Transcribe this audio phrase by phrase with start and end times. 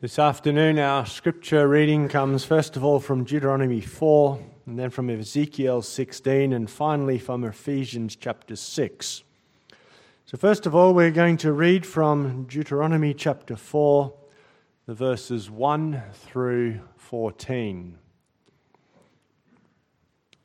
[0.00, 5.10] This afternoon, our scripture reading comes first of all from Deuteronomy 4, and then from
[5.10, 9.24] Ezekiel 16, and finally from Ephesians chapter 6.
[10.24, 14.14] So, first of all, we're going to read from Deuteronomy chapter 4,
[14.86, 17.98] the verses 1 through 14.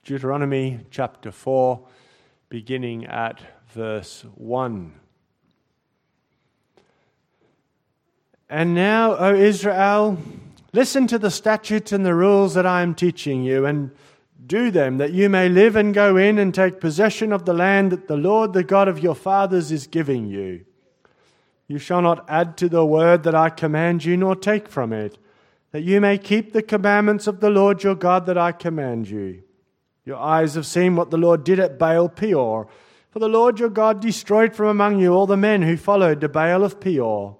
[0.03, 1.79] Deuteronomy chapter 4,
[2.49, 4.93] beginning at verse 1.
[8.53, 10.19] And now, O Israel,
[10.73, 13.89] listen to the statutes and the rules that I am teaching you, and
[14.45, 17.91] do them, that you may live and go in and take possession of the land
[17.91, 20.65] that the Lord, the God of your fathers, is giving you.
[21.67, 25.17] You shall not add to the word that I command you, nor take from it,
[25.71, 29.41] that you may keep the commandments of the Lord your God that I command you.
[30.05, 32.67] Your eyes have seen what the Lord did at Baal Peor,
[33.09, 36.29] for the Lord your God destroyed from among you all the men who followed the
[36.29, 37.37] Baal of Peor.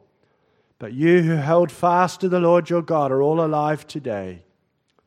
[0.84, 4.44] But you who held fast to the Lord your God are all alive today.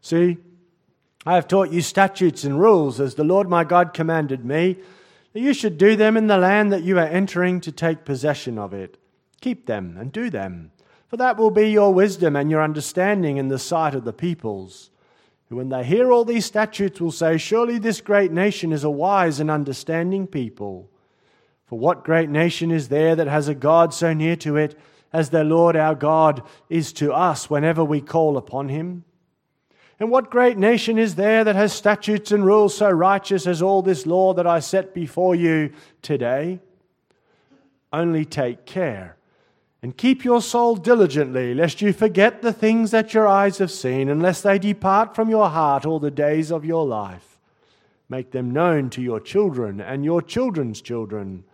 [0.01, 0.39] See,
[1.27, 4.79] I have taught you statutes and rules as the Lord my God commanded me,
[5.35, 8.57] that you should do them in the land that you are entering to take possession
[8.57, 8.97] of it.
[9.43, 10.71] Keep them and do them,
[11.09, 14.89] for that will be your wisdom and your understanding in the sight of the peoples.
[15.51, 18.89] Who, when they hear all these statutes, will say, Surely this great nation is a
[18.89, 20.89] wise and understanding people.
[21.67, 24.75] For what great nation is there that has a God so near to it?
[25.17, 29.03] As the Lord our God is to us whenever we call upon him?
[29.99, 33.81] And what great nation is there that has statutes and rules so righteous as all
[33.81, 36.61] this law that I set before you today?
[37.95, 39.17] Only take care
[39.81, 44.11] and keep your soul diligently, lest you forget the things that your eyes have seen,
[44.11, 47.39] unless they depart from your heart all the days of your life.
[48.11, 51.45] Make them known to your children and your children's children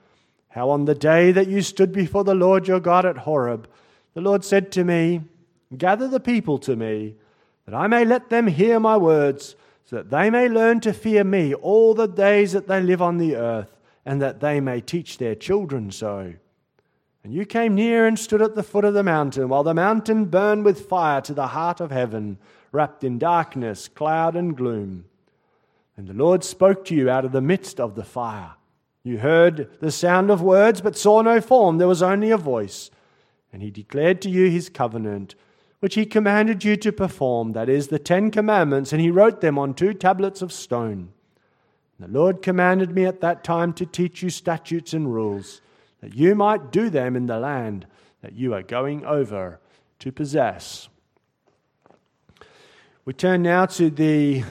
[0.53, 3.67] how on the day that you stood before the Lord your God at Horeb,
[4.13, 5.23] the Lord said to me,
[5.77, 7.15] Gather the people to me,
[7.65, 11.25] that I may let them hear my words, so that they may learn to fear
[11.25, 15.17] me all the days that they live on the earth, and that they may teach
[15.17, 16.35] their children so.
[17.25, 20.27] And you came near and stood at the foot of the mountain, while the mountain
[20.27, 22.37] burned with fire to the heart of heaven,
[22.73, 25.07] wrapped in darkness, cloud, and gloom.
[25.97, 28.57] And the Lord spoke to you out of the midst of the fire.
[29.05, 31.79] You heard the sound of words, but saw no form.
[31.79, 32.91] There was only a voice.
[33.53, 35.35] And he declared to you his covenant,
[35.81, 39.59] which he commanded you to perform, that is, the Ten Commandments, and he wrote them
[39.59, 41.13] on two tablets of stone.
[41.99, 45.61] The Lord commanded me at that time to teach you statutes and rules,
[46.01, 47.87] that you might do them in the land
[48.23, 49.61] that you are going over
[49.99, 50.89] to possess.
[53.05, 54.45] We turn now to the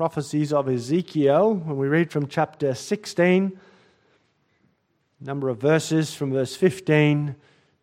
[0.00, 3.60] prophecies of Ezekiel, when we read from chapter 16,
[5.20, 7.36] number of verses from verse 15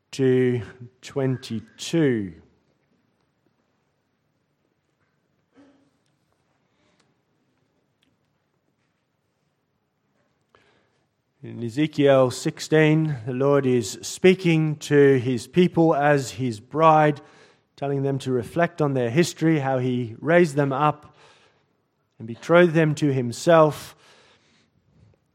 [0.10, 0.62] to
[1.04, 2.34] 22.
[11.44, 17.22] In Ezekiel 16, the Lord is speaking to his people as his bride,
[17.76, 21.14] telling them to reflect on their history, how he raised them up
[22.20, 23.96] and betrothed them to himself.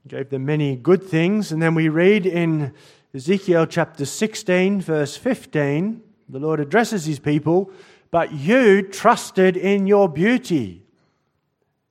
[0.07, 1.53] Gave them many good things.
[1.53, 2.75] And then we read in
[3.15, 7.71] Ezekiel chapter 16, verse 15, the Lord addresses his people,
[8.11, 10.83] but you trusted in your beauty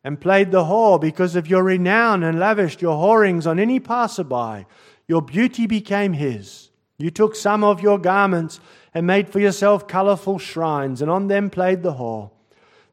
[0.03, 4.66] and played the whore because of your renown and lavished your whorings on any passerby.
[5.07, 6.72] Your beauty became his.
[6.97, 8.59] You took some of your garments
[8.94, 12.31] and made for yourself colorful shrines, and on them played the whore.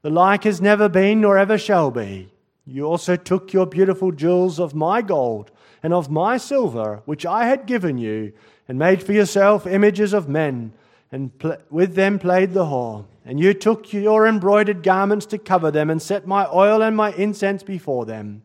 [0.03, 2.31] The like has never been nor ever shall be.
[2.64, 5.50] You also took your beautiful jewels of my gold
[5.82, 8.32] and of my silver, which I had given you,
[8.69, 10.72] and made for yourself images of men,
[11.10, 13.06] and pl- with them played the whore.
[13.25, 17.12] And you took your embroidered garments to cover them, and set my oil and my
[17.12, 18.42] incense before them.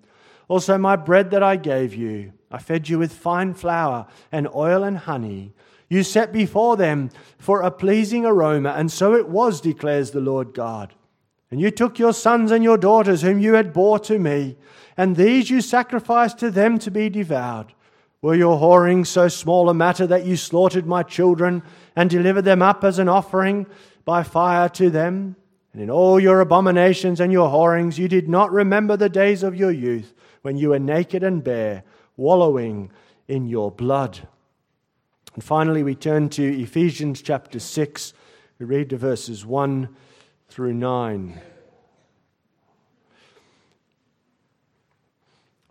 [0.48, 4.84] Also, my bread that I gave you, I fed you with fine flour and oil
[4.84, 5.54] and honey.
[5.90, 10.54] You set before them for a pleasing aroma, and so it was, declares the Lord
[10.54, 10.94] God.
[11.54, 14.58] And you took your sons and your daughters, whom you had bore to me,
[14.98, 17.76] and these you sacrificed to them to be devoured.
[18.24, 21.62] Were your whorings so small a matter that you slaughtered my children
[21.96, 23.68] and delivered them up as an offering
[24.04, 25.36] by fire to them?
[25.74, 29.56] And in all your abominations and your whorings, you did not remember the days of
[29.56, 30.12] your youth,
[30.42, 31.84] when you were naked and bare,
[32.18, 32.90] wallowing
[33.28, 34.28] in your blood.
[35.36, 38.14] And finally, we turn to Ephesians chapter 6.
[38.58, 39.88] We read the verses 1
[40.54, 41.42] through 9.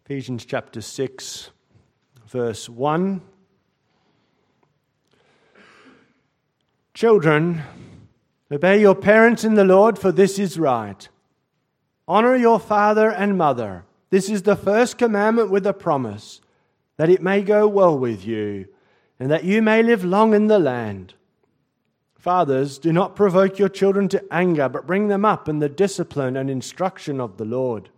[0.05, 1.51] Ephesians chapter 6,
[2.27, 3.21] verse 1.
[6.95, 7.63] Children,
[8.51, 11.09] Obey your parents in the Lord, for this is right.
[12.09, 13.85] Honor your father and mother.
[14.11, 16.41] This is the first commandment with a promise,
[16.97, 18.67] that it may go well with you,
[19.21, 21.15] and that you may live long in the land.
[22.23, 26.37] Fathers, do not provoke your children to anger, but bring them up in the discipline
[26.37, 27.89] and instruction of the Lord.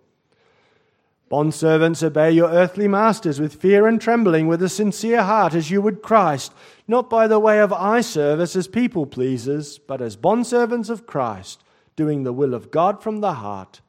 [1.30, 5.82] Bondservants, obey your earthly masters with fear and trembling, with a sincere heart, as you
[5.82, 6.54] would Christ,
[6.88, 11.62] not by the way of eye service as people pleasers, but as bondservants of Christ,
[11.94, 13.82] doing the will of God from the heart,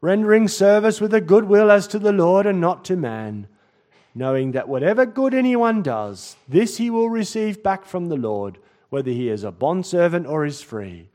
[0.00, 3.48] rendering service with a good will as to the Lord and not to man,
[4.14, 8.56] knowing that whatever good anyone does, this he will receive back from the Lord,
[8.94, 11.08] whether he is a bondservant or is free.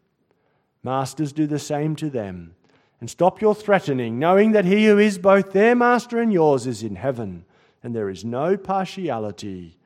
[0.84, 2.54] Masters, do the same to them
[3.00, 6.84] and stop your threatening, knowing that he who is both their master and yours is
[6.84, 7.46] in heaven,
[7.82, 9.78] and there is no partiality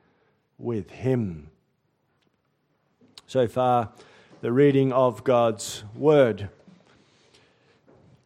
[0.58, 1.50] with him.
[3.28, 3.92] So far,
[4.40, 6.48] the reading of God's word.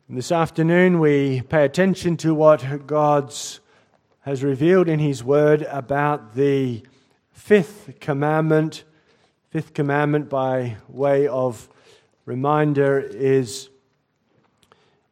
[0.09, 3.61] This afternoon, we pay attention to what God's
[4.21, 6.83] has revealed in His Word about the
[7.33, 8.85] fifth commandment.
[9.51, 11.71] Fifth commandment, by way of
[12.27, 13.71] reminder, is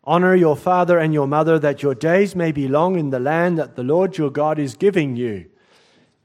[0.04, 3.58] Honor your father and your mother, that your days may be long in the land
[3.58, 5.46] that the Lord your God is giving you.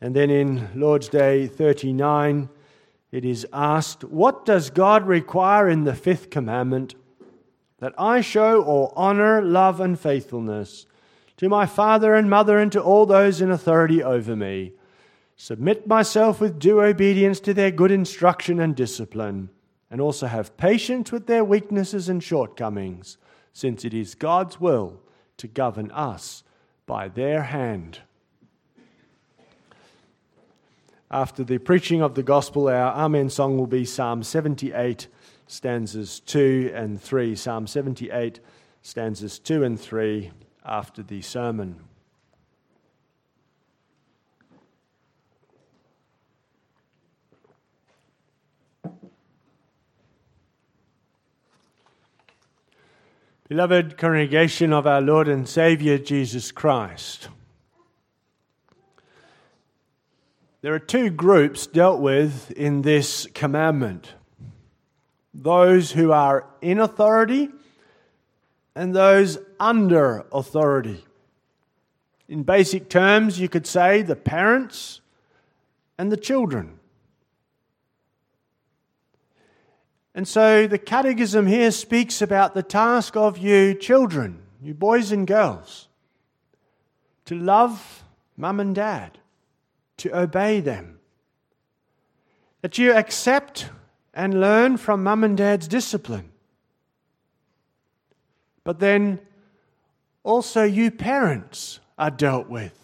[0.01, 2.49] And then in Lord's Day 39,
[3.13, 6.95] it is asked, What does God require in the fifth commandment?
[7.79, 10.85] That I show all honor, love, and faithfulness
[11.37, 14.73] to my father and mother and to all those in authority over me.
[15.43, 19.49] Submit myself with due obedience to their good instruction and discipline,
[19.89, 23.17] and also have patience with their weaknesses and shortcomings
[23.51, 25.01] since it is God's will
[25.37, 26.43] to govern us
[26.85, 28.01] by their hand.
[31.09, 35.07] After the preaching of the gospel, our Amen song will be Psalm 78,
[35.47, 37.35] stanzas 2 and 3.
[37.35, 38.39] Psalm 78,
[38.83, 40.29] stanzas 2 and 3
[40.63, 41.79] after the sermon.
[53.51, 57.27] Beloved congregation of our Lord and Savior Jesus Christ,
[60.61, 64.13] there are two groups dealt with in this commandment
[65.33, 67.49] those who are in authority
[68.73, 71.03] and those under authority.
[72.29, 75.01] In basic terms, you could say the parents
[75.97, 76.79] and the children.
[80.13, 85.25] And so the Catechism here speaks about the task of you children, you boys and
[85.25, 85.87] girls,
[87.25, 88.03] to love
[88.35, 89.19] mum and dad,
[89.97, 90.99] to obey them.
[92.61, 93.69] That you accept
[94.13, 96.31] and learn from mum and dad's discipline.
[98.63, 99.19] But then
[100.23, 102.77] also you parents are dealt with.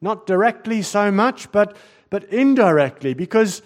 [0.00, 1.76] Not directly so much, but,
[2.08, 3.60] but indirectly, because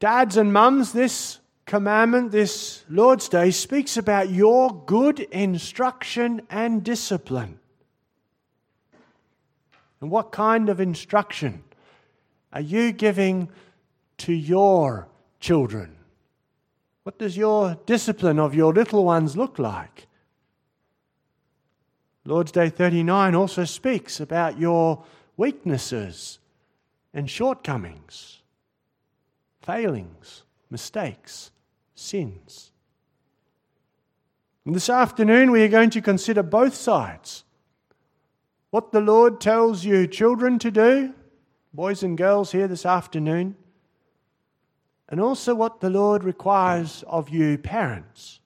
[0.00, 7.58] dads and mums, this commandment, this Lord's Day, speaks about your good instruction and discipline.
[10.00, 11.64] And what kind of instruction
[12.52, 13.48] are you giving
[14.18, 15.08] to your
[15.40, 15.96] children?
[17.02, 20.06] What does your discipline of your little ones look like?
[22.24, 25.04] Lord's Day 39 also speaks about your
[25.36, 26.38] weaknesses
[27.14, 28.42] and shortcomings,
[29.62, 31.50] failings, mistakes
[31.96, 32.70] sins.
[34.64, 37.42] And this afternoon, we are going to consider both sides.
[38.70, 41.14] What the Lord tells you, children, to do,
[41.72, 43.56] boys and girls here this afternoon,
[45.08, 48.40] and also what the Lord requires of you, parents.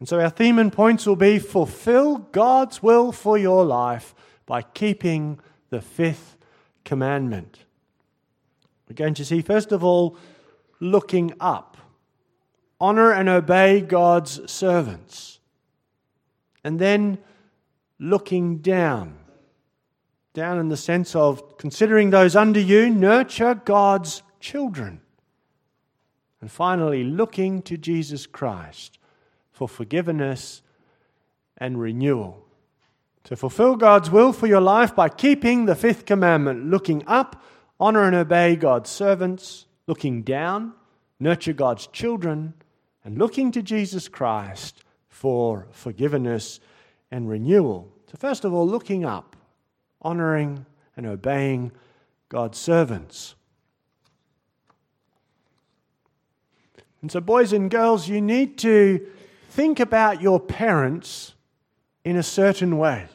[0.00, 4.62] And so our theme and points will be fulfill God's will for your life by
[4.62, 6.36] keeping the fifth
[6.84, 7.60] commandment.
[8.88, 10.16] We're going to see, first of all,
[10.80, 11.69] looking up
[12.80, 15.38] honor and obey God's servants.
[16.64, 17.18] And then
[17.98, 19.18] looking down.
[20.32, 25.00] Down in the sense of considering those under you, nurture God's children.
[26.40, 28.98] And finally, looking to Jesus Christ
[29.52, 30.62] for forgiveness
[31.58, 32.46] and renewal.
[33.24, 37.44] To fulfill God's will for your life by keeping the fifth commandment, looking up,
[37.78, 40.72] honor and obey God's servants, looking down,
[41.18, 42.54] nurture God's children,
[43.04, 46.60] and looking to Jesus Christ for forgiveness
[47.10, 47.92] and renewal.
[48.10, 49.36] So, first of all, looking up,
[50.02, 50.66] honoring
[50.96, 51.72] and obeying
[52.28, 53.34] God's servants.
[57.02, 59.06] And so, boys and girls, you need to
[59.50, 61.34] think about your parents
[62.04, 63.06] in a certain way.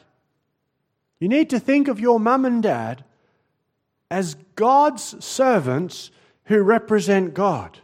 [1.18, 3.04] You need to think of your mum and dad
[4.10, 6.10] as God's servants
[6.44, 7.78] who represent God.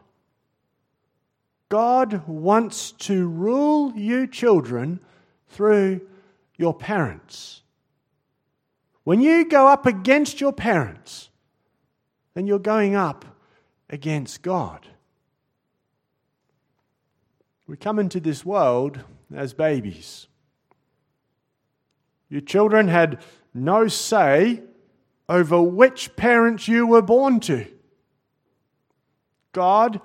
[1.72, 5.00] God wants to rule you children
[5.48, 6.02] through
[6.58, 7.62] your parents.
[9.04, 11.30] When you go up against your parents,
[12.34, 13.24] then you're going up
[13.88, 14.86] against God.
[17.66, 19.00] We come into this world
[19.34, 20.26] as babies.
[22.28, 23.22] Your children had
[23.54, 24.60] no say
[25.26, 27.66] over which parents you were born to.
[29.52, 30.02] God,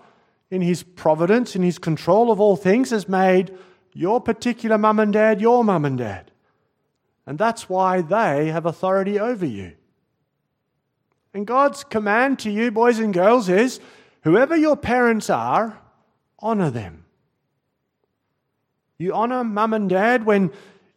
[0.50, 3.56] in His providence, in His control of all things, has made
[3.94, 6.32] your particular mum and dad your mum and dad.
[7.26, 9.74] And that's why they have authority over you.
[11.34, 13.80] And God's command to you, boys and girls, is
[14.22, 15.80] whoever your parents are,
[16.40, 17.04] honor them.
[18.98, 20.52] You honor mum and dad when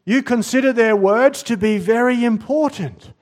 [0.05, 3.13] you consider their words to be very important.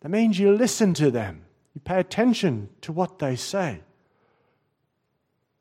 [0.00, 3.80] That means you listen to them, you pay attention to what they say.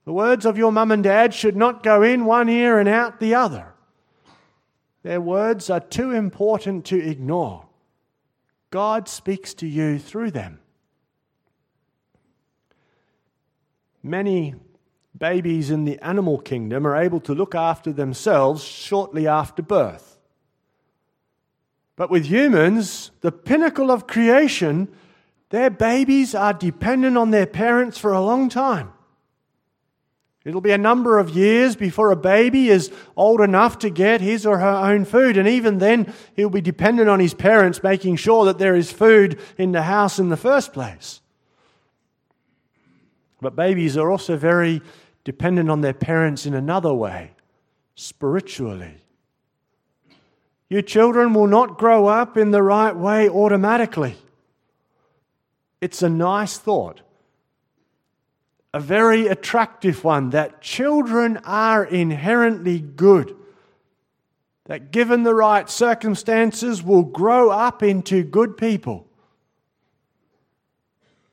[0.05, 3.19] The words of your mum and dad should not go in one ear and out
[3.19, 3.73] the other.
[5.03, 7.65] Their words are too important to ignore.
[8.69, 10.59] God speaks to you through them.
[14.01, 14.55] Many
[15.17, 20.17] babies in the animal kingdom are able to look after themselves shortly after birth.
[21.95, 24.89] But with humans, the pinnacle of creation,
[25.49, 28.91] their babies are dependent on their parents for a long time.
[30.45, 34.45] It'll be a number of years before a baby is old enough to get his
[34.45, 38.43] or her own food, and even then, he'll be dependent on his parents making sure
[38.45, 41.21] that there is food in the house in the first place.
[43.39, 44.81] But babies are also very
[45.23, 47.31] dependent on their parents in another way,
[47.95, 48.95] spiritually.
[50.69, 54.17] Your children will not grow up in the right way automatically.
[55.79, 57.01] It's a nice thought,
[58.73, 63.35] a very attractive one that children are inherently good.
[64.65, 69.07] That given the right circumstances will grow up into good people.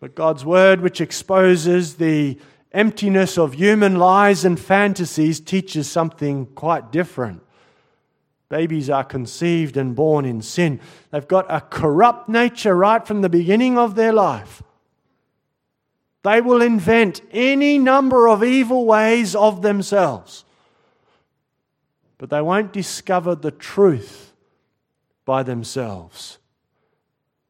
[0.00, 2.38] But God's word, which exposes the
[2.72, 7.42] emptiness of human lies and fantasies teaches something quite different.
[8.48, 10.80] Babies are conceived and born in sin.
[11.10, 14.62] They've got a corrupt nature right from the beginning of their life.
[16.22, 20.44] They will invent any number of evil ways of themselves,
[22.18, 24.32] but they won't discover the truth
[25.24, 26.38] by themselves.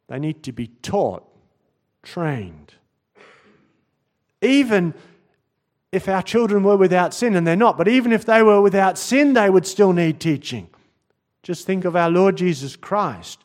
[0.07, 1.25] They need to be taught,
[2.03, 2.75] trained.
[4.43, 4.95] Even
[5.93, 8.97] if our children were without sin, and they're not, but even if they were without
[8.97, 10.69] sin, they would still need teaching.
[11.43, 13.41] Just think of our Lord Jesus Christ,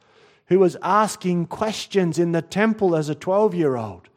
[0.48, 4.10] who was asking questions in the temple as a 12 year old,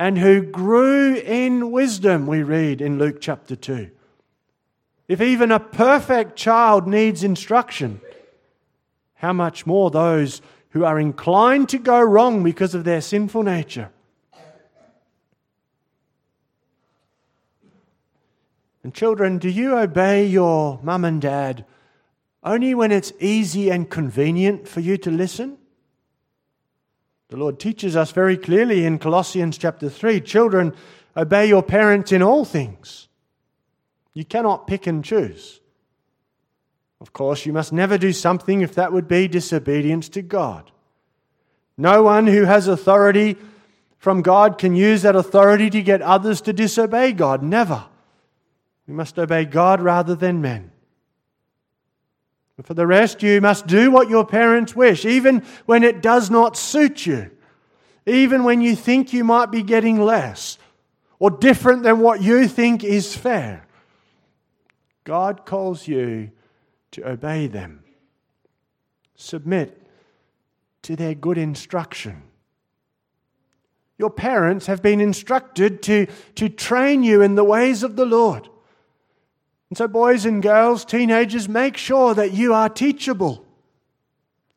[0.00, 3.90] and who grew in wisdom, we read in Luke chapter 2.
[5.08, 8.00] If even a perfect child needs instruction,
[9.16, 10.40] how much more those
[10.70, 13.90] who are inclined to go wrong because of their sinful nature?
[18.82, 21.66] And children, do you obey your mum and dad
[22.42, 25.58] only when it's easy and convenient for you to listen?
[27.30, 30.74] The Lord teaches us very clearly in Colossians chapter 3 children,
[31.16, 33.08] obey your parents in all things.
[34.12, 35.60] You cannot pick and choose.
[37.00, 40.72] Of course, you must never do something if that would be disobedience to God.
[41.78, 43.36] No one who has authority
[43.96, 47.42] from God can use that authority to get others to disobey God.
[47.42, 47.84] Never.
[48.88, 50.72] We must obey God rather than men.
[52.62, 56.56] For the rest, you must do what your parents wish, even when it does not
[56.56, 57.30] suit you,
[58.06, 60.58] even when you think you might be getting less
[61.18, 63.66] or different than what you think is fair.
[65.04, 66.30] God calls you
[66.90, 67.82] to obey them,
[69.14, 69.86] submit
[70.82, 72.22] to their good instruction.
[73.96, 78.48] Your parents have been instructed to, to train you in the ways of the Lord.
[79.70, 83.46] And so, boys and girls, teenagers, make sure that you are teachable.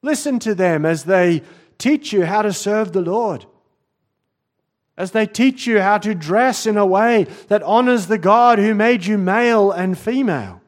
[0.02, 1.44] Listen to them as they
[1.78, 3.46] teach you how to serve the Lord,
[4.98, 8.74] as they teach you how to dress in a way that honors the God who
[8.74, 10.62] made you male and female.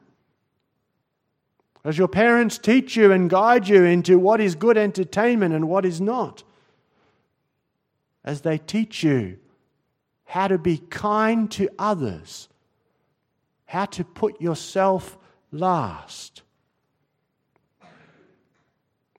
[1.84, 5.84] As your parents teach you and guide you into what is good entertainment and what
[5.84, 6.42] is not.
[8.24, 9.38] As they teach you
[10.24, 12.48] how to be kind to others,
[13.66, 15.18] how to put yourself
[15.52, 16.42] last.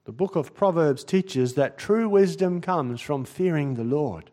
[0.05, 4.31] The book of Proverbs teaches that true wisdom comes from fearing the Lord.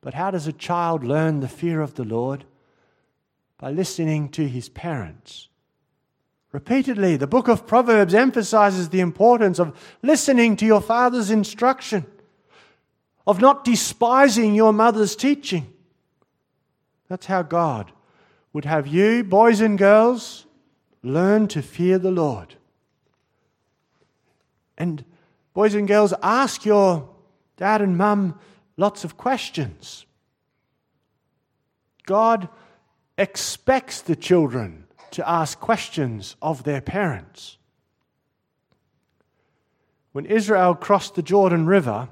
[0.00, 2.44] But how does a child learn the fear of the Lord?
[3.58, 5.48] By listening to his parents.
[6.52, 12.06] Repeatedly, the book of Proverbs emphasizes the importance of listening to your father's instruction,
[13.26, 15.72] of not despising your mother's teaching.
[17.08, 17.92] That's how God
[18.56, 20.46] would have you, boys and girls,
[21.02, 22.54] learn to fear the Lord.
[24.78, 25.04] And,
[25.52, 27.06] boys and girls, ask your
[27.58, 28.38] dad and mum
[28.78, 30.06] lots of questions.
[32.06, 32.48] God
[33.18, 37.58] expects the children to ask questions of their parents.
[40.12, 42.08] When Israel crossed the Jordan River,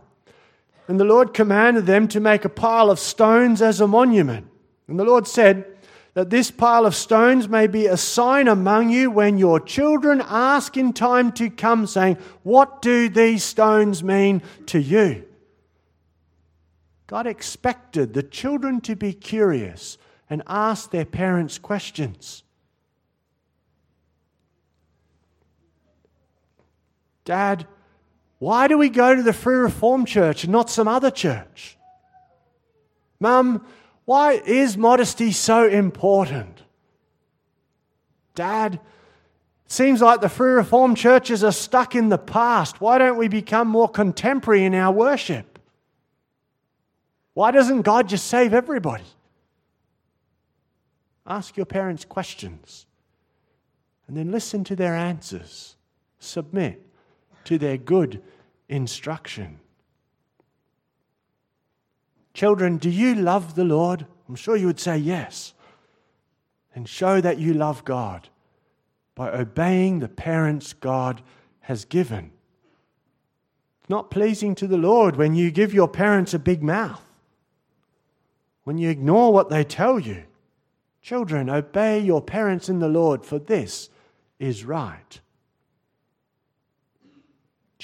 [0.88, 4.48] and the Lord commanded them to make a pile of stones as a monument.
[4.86, 5.73] And the Lord said
[6.14, 10.76] that this pile of stones may be a sign among you when your children ask
[10.76, 15.24] in time to come, saying, What do these stones mean to you?
[17.08, 19.98] God expected the children to be curious
[20.30, 22.44] and ask their parents questions.
[27.24, 27.66] Dad,
[28.38, 31.76] why do we go to the Free Reformed Church and not some other church?
[33.18, 33.66] Mum,
[34.04, 36.62] why is modesty so important?
[38.34, 38.80] Dad,
[39.66, 42.80] seems like the Free Reformed churches are stuck in the past.
[42.80, 45.58] Why don't we become more contemporary in our worship?
[47.32, 49.04] Why doesn't God just save everybody?
[51.26, 52.86] Ask your parents questions
[54.06, 55.76] and then listen to their answers.
[56.18, 56.86] Submit
[57.44, 58.22] to their good
[58.68, 59.58] instruction.
[62.34, 64.06] Children, do you love the Lord?
[64.28, 65.54] I'm sure you would say yes.
[66.74, 68.28] And show that you love God
[69.14, 71.22] by obeying the parents God
[71.60, 72.32] has given.
[73.80, 77.04] It's not pleasing to the Lord when you give your parents a big mouth,
[78.64, 80.24] when you ignore what they tell you.
[81.00, 83.90] Children, obey your parents in the Lord, for this
[84.40, 85.20] is right.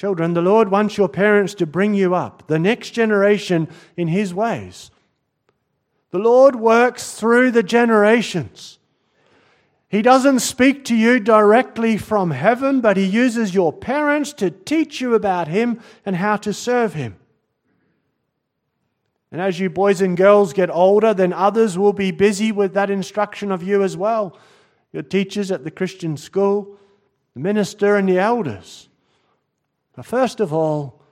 [0.01, 4.33] Children, the Lord wants your parents to bring you up, the next generation, in His
[4.33, 4.91] ways.
[6.11, 8.79] The Lord works through the generations.
[9.91, 15.03] He doesn't speak to you directly from heaven, but He uses your parents to teach
[15.03, 17.17] you about Him and how to serve Him.
[19.31, 22.89] And as you boys and girls get older, then others will be busy with that
[22.89, 24.35] instruction of you as well.
[24.95, 26.79] Your teachers at the Christian school,
[27.35, 28.87] the minister, and the elders.
[30.01, 31.03] But first of all,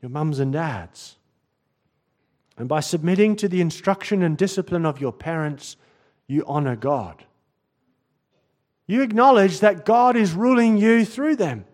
[0.00, 1.18] your mums and dads.
[2.56, 5.76] And by submitting to the instruction and discipline of your parents,
[6.26, 7.26] you honor God.
[8.86, 11.66] You acknowledge that God is ruling you through them.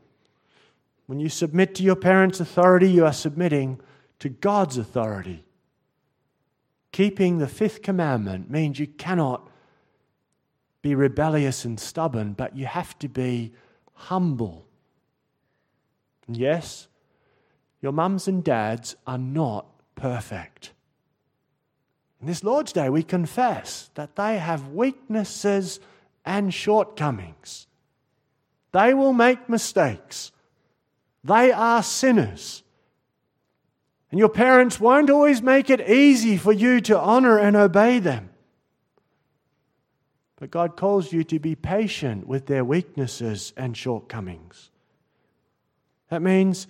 [1.07, 3.81] When you submit to your parents' authority, you are submitting
[4.19, 5.45] to God's authority.
[6.91, 9.49] Keeping the fifth commandment means you cannot
[10.83, 13.53] be rebellious and stubborn, but you have to be
[13.93, 14.68] humble
[16.29, 16.87] and yes,
[17.81, 20.73] your mums and dads are not perfect.
[22.21, 25.81] In this Lord's Day, we confess that they have weaknesses
[26.25, 27.67] and shortcomings.
[28.73, 30.31] They will make mistakes.
[31.25, 32.63] They are sinners.
[34.11, 38.31] And your parents won't always make it easy for you to honor and obey them.
[40.37, 44.71] But God calls you to be patient with their weaknesses and shortcomings.
[46.09, 46.67] That means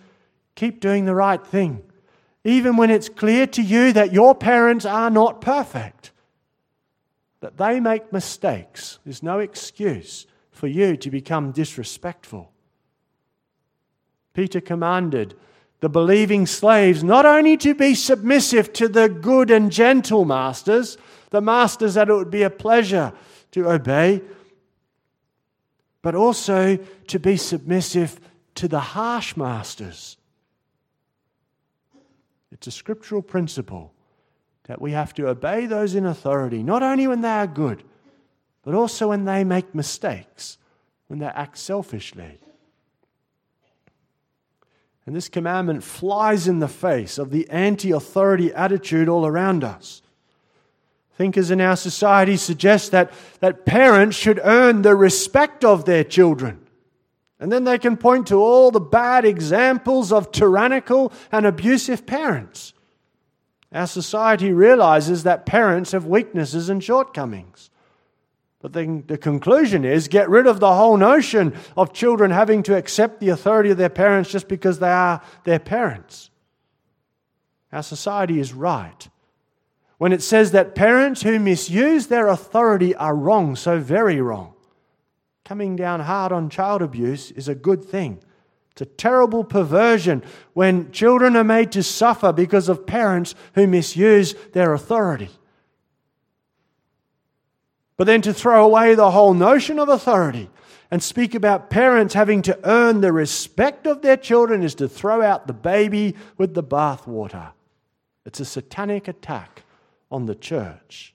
[0.54, 1.82] keep doing the right thing,
[2.44, 6.12] even when it's clear to you that your parents are not perfect.
[7.40, 12.50] That they make mistakes is no excuse for you to become disrespectful.
[14.34, 15.34] Peter commanded
[15.80, 20.98] the believing slaves not only to be submissive to the good and gentle masters,
[21.30, 23.12] the masters that it would be a pleasure
[23.52, 24.20] to obey,
[26.02, 28.18] but also to be submissive
[28.58, 30.16] to the harsh masters.
[32.50, 33.92] It's a scriptural principle
[34.64, 37.84] that we have to obey those in authority, not only when they are good,
[38.64, 40.58] but also when they make mistakes,
[41.06, 42.40] when they act selfishly.
[45.06, 50.02] And this commandment flies in the face of the anti authority attitude all around us.
[51.14, 56.67] Thinkers in our society suggest that, that parents should earn the respect of their children.
[57.40, 62.72] And then they can point to all the bad examples of tyrannical and abusive parents.
[63.72, 67.70] Our society realizes that parents have weaknesses and shortcomings.
[68.60, 72.76] But then the conclusion is get rid of the whole notion of children having to
[72.76, 76.30] accept the authority of their parents just because they are their parents.
[77.72, 79.08] Our society is right
[79.98, 84.54] when it says that parents who misuse their authority are wrong, so very wrong.
[85.48, 88.18] Coming down hard on child abuse is a good thing.
[88.72, 94.34] It's a terrible perversion when children are made to suffer because of parents who misuse
[94.52, 95.30] their authority.
[97.96, 100.50] But then to throw away the whole notion of authority
[100.90, 105.22] and speak about parents having to earn the respect of their children is to throw
[105.22, 107.52] out the baby with the bathwater.
[108.26, 109.62] It's a satanic attack
[110.10, 111.14] on the church.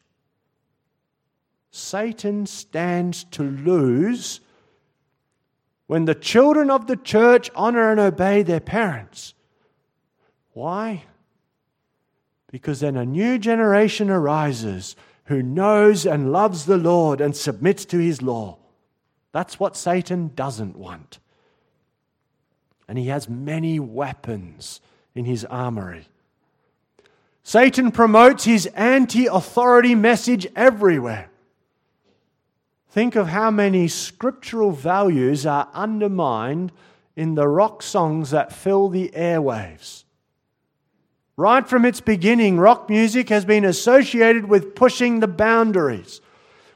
[1.75, 4.41] Satan stands to lose
[5.87, 9.33] when the children of the church honor and obey their parents.
[10.53, 11.05] Why?
[12.51, 17.97] Because then a new generation arises who knows and loves the Lord and submits to
[17.97, 18.59] his law.
[19.31, 21.17] That's what Satan doesn't want.
[22.87, 24.79] And he has many weapons
[25.15, 26.05] in his armory.
[27.41, 31.31] Satan promotes his anti authority message everywhere.
[32.93, 36.71] Think of how many scriptural values are undermined
[37.15, 40.03] in the rock songs that fill the airwaves.
[41.35, 46.21] Right from its beginning, rock music has been associated with pushing the boundaries,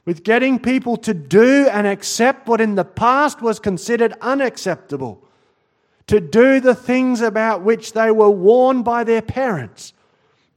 [0.04, 5.22] with getting people to do and accept what in the past was considered unacceptable,
[6.08, 9.92] to do the things about which they were warned by their parents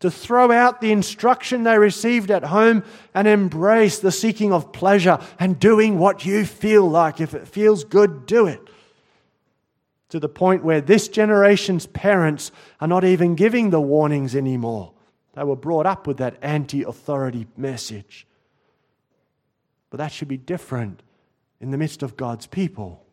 [0.02, 2.84] to throw out the instruction they received at home
[3.14, 7.22] and embrace the seeking of pleasure and doing what you feel like.
[7.22, 8.62] If it feels good, do it.
[10.10, 14.92] To the point where this generation's parents are not even giving the warnings anymore.
[15.36, 18.28] They were brought up with that anti authority message.
[19.92, 21.04] But that should be different
[21.62, 23.06] in the midst of God's people,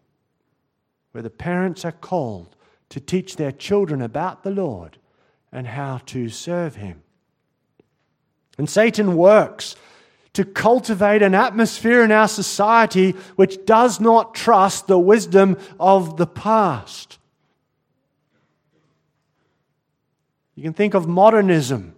[1.13, 2.57] where the parents are called
[2.89, 4.99] to teach their children about the Lord
[5.53, 7.03] and how to serve him.
[8.59, 9.77] And Satan works
[10.35, 16.27] to cultivate an atmosphere in our society which does not trust the wisdom of the
[16.27, 17.19] past.
[20.55, 21.95] You can think of modernism.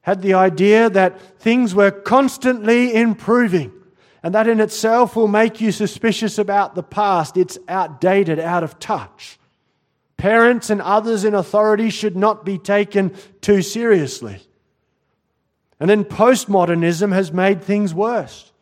[0.00, 3.70] Had the idea that things were constantly improving,
[4.22, 7.36] and that in itself will make you suspicious about the past.
[7.36, 9.38] It's outdated, out of touch.
[10.18, 14.42] Parents and others in authority should not be taken too seriously.
[15.80, 18.52] And then postmodernism has made things worse.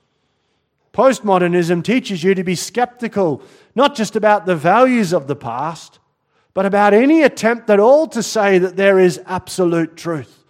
[0.92, 3.42] Postmodernism teaches you to be skeptical,
[3.75, 5.99] not just about the values of the past,
[6.53, 10.45] but about any attempt at all to say that there is absolute truth.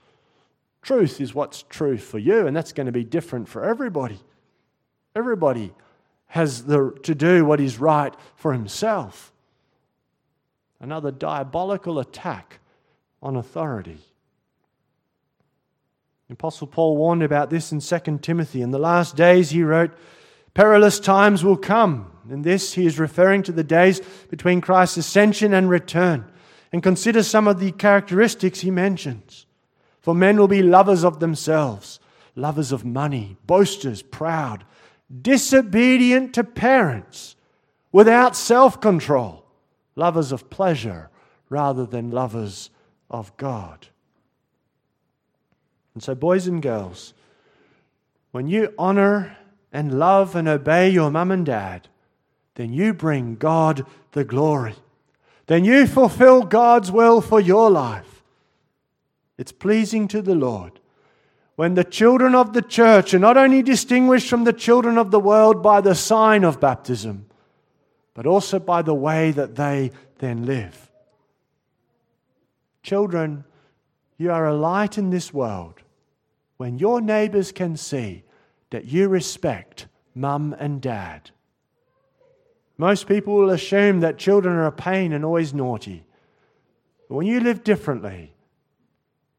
[0.82, 4.18] Truth is what's true for you, and that's going to be different for everybody.
[5.14, 5.72] Everybody
[6.26, 9.32] has the, to do what is right for himself
[10.80, 12.60] another diabolical attack
[13.22, 13.98] on authority.
[16.28, 18.62] The Apostle Paul warned about this in 2 Timothy.
[18.62, 19.92] In the last days, he wrote,
[20.54, 22.10] Perilous times will come.
[22.28, 26.24] In this, he is referring to the days between Christ's ascension and return.
[26.72, 29.46] And consider some of the characteristics he mentions.
[30.00, 32.00] For men will be lovers of themselves,
[32.34, 34.64] lovers of money, boasters, proud,
[35.22, 37.36] disobedient to parents,
[37.92, 39.45] without self control
[39.96, 41.10] lovers of pleasure
[41.48, 42.70] rather than lovers
[43.10, 43.88] of God.
[45.94, 47.14] And so, boys and girls,
[48.30, 49.36] when you honor
[49.72, 51.88] and love and obey your mum and dad,
[52.54, 54.74] then you bring God the glory.
[55.46, 58.22] Then you fulfill God's will for your life.
[59.38, 60.80] It's pleasing to the Lord
[61.56, 65.20] when the children of the church are not only distinguished from the children of the
[65.20, 67.25] world by the sign of baptism,
[68.16, 70.90] but also by the way that they then live.
[72.82, 73.44] Children,
[74.16, 75.82] you are a light in this world
[76.56, 78.22] when your neighbors can see
[78.70, 81.30] that you respect mum and dad.
[82.78, 86.06] Most people will assume that children are a pain and always naughty.
[87.10, 88.32] But when you live differently,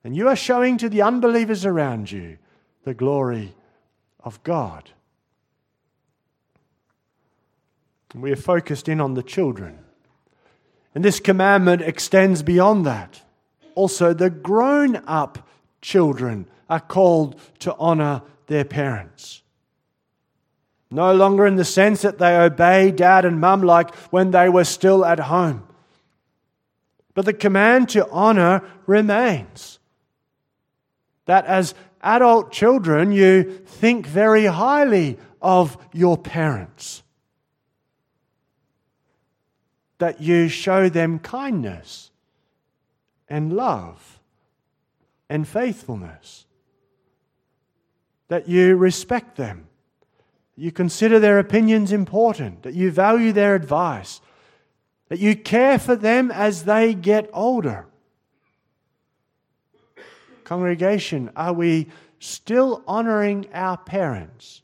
[0.04, 2.38] and you are showing to the unbelievers around you
[2.84, 3.56] the glory
[4.20, 4.92] of God.
[8.22, 9.80] We are focused in on the children.
[10.96, 13.22] And this commandment extends beyond that.
[13.76, 15.48] Also, the grown up
[15.82, 19.44] children are called to honor their parents.
[20.90, 24.64] No longer in the sense that they obey dad and mum like when they were
[24.64, 25.68] still at home.
[27.14, 29.80] But the command to honor remains.
[31.28, 37.04] that as adult children you think very highly of your parents,
[40.00, 42.12] that you show them kindness
[43.28, 44.20] and love
[45.30, 46.46] and faithfulness,
[48.28, 49.68] that you respect them,
[50.56, 54.22] you consider their opinions important, that you value their advice,
[55.10, 57.86] that you care for them as they get older.
[60.44, 61.88] Congregation, are we
[62.20, 64.62] still honoring our parents,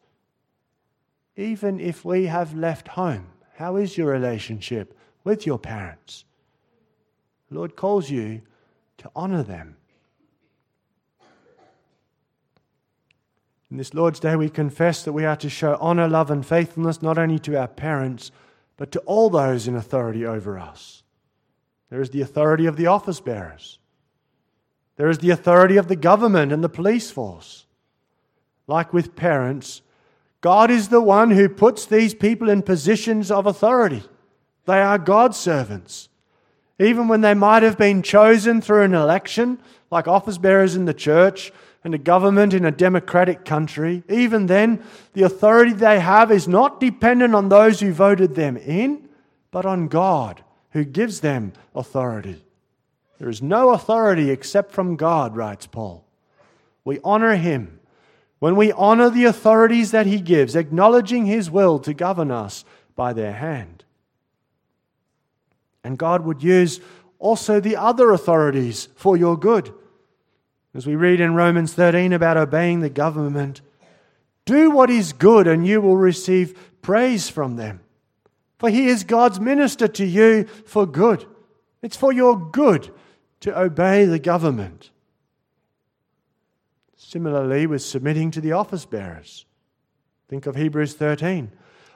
[1.35, 3.27] even if we have left home?
[3.55, 6.25] How is your relationship with your parents?
[7.49, 8.41] The Lord calls you
[8.97, 9.77] to honor them.
[13.69, 17.01] In this Lord's Day, we confess that we are to show honor, love, and faithfulness
[17.01, 18.31] not only to our parents,
[18.77, 21.01] but to all those in authority over us.
[21.89, 23.79] There is the authority of the office bearers,
[24.95, 27.65] there is the authority of the government and the police force.
[28.67, 29.81] Like with parents,
[30.39, 34.03] God is the one who puts these people in positions of authority.
[34.65, 36.09] They are God's servants.
[36.79, 39.59] Even when they might have been chosen through an election,
[39.91, 41.51] like office bearers in the church
[41.83, 46.79] and a government in a democratic country, even then, the authority they have is not
[46.79, 49.07] dependent on those who voted them in,
[49.51, 52.43] but on God who gives them authority.
[53.19, 56.03] There is no authority except from God, writes Paul.
[56.83, 57.79] We honor him
[58.39, 63.13] when we honor the authorities that he gives, acknowledging his will to govern us by
[63.13, 63.82] their hand.
[65.83, 66.79] And God would use
[67.19, 69.73] also the other authorities for your good.
[70.73, 73.61] As we read in Romans 13 about obeying the government,
[74.45, 77.81] do what is good and you will receive praise from them.
[78.57, 81.25] For he is God's minister to you for good.
[81.81, 82.91] It's for your good
[83.41, 84.89] to obey the government.
[86.95, 89.45] Similarly, with submitting to the office bearers.
[90.29, 91.51] Think of Hebrews 13.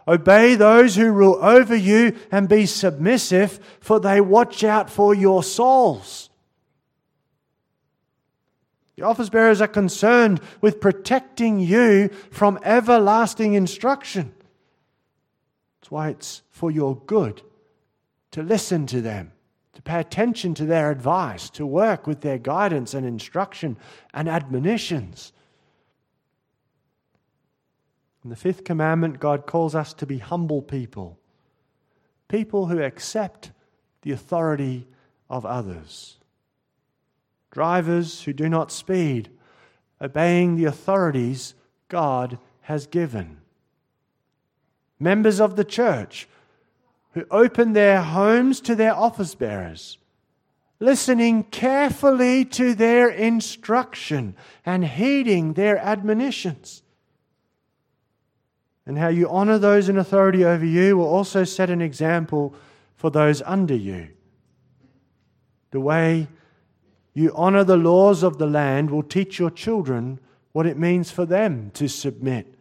[0.07, 5.43] Obey those who rule over you and be submissive, for they watch out for your
[5.43, 6.29] souls.
[8.95, 14.33] The office bearers are concerned with protecting you from everlasting instruction.
[15.81, 17.41] That's why it's for your good
[18.31, 19.33] to listen to them,
[19.73, 23.77] to pay attention to their advice, to work with their guidance and instruction
[24.13, 25.31] and admonitions.
[28.27, 31.17] In the fifth commandment, God calls us to be humble people,
[32.27, 33.51] people who accept
[34.01, 34.85] the authority
[35.29, 36.17] of others.
[37.51, 39.29] Drivers who do not speed,
[40.01, 41.53] obeying the authorities
[41.87, 43.37] God has given.
[44.99, 46.27] Members of the church
[47.13, 49.99] who open their homes to their office bearers,
[50.81, 54.35] listening carefully to their instruction
[54.65, 56.83] and heeding their admonitions
[58.87, 62.55] and how you honor those in authority over you will also set an example
[62.95, 64.07] for those under you.
[65.71, 66.27] The way
[67.13, 70.21] you honor the laws of the land will teach your children
[70.53, 72.55] what it means for them to submit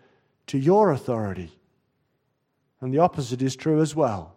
[0.48, 1.52] to your authority.
[2.80, 4.34] And the opposite is true as well.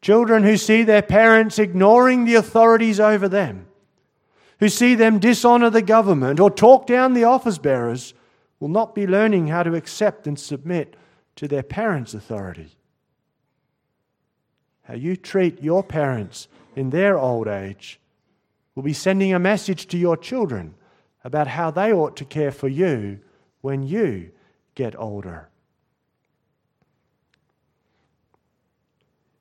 [0.00, 3.66] Children who see their parents ignoring the authorities over them,
[4.60, 8.14] who see them dishonor the government or talk down the office bearers,
[8.60, 10.96] will not be learning how to accept and submit
[11.36, 12.76] to their parents' authority.
[14.82, 18.00] How you treat your parents in their old age
[18.74, 20.74] will be sending a message to your children
[21.24, 23.20] about how they ought to care for you
[23.60, 24.30] when you
[24.74, 25.48] get older.